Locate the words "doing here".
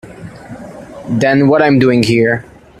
1.77-2.43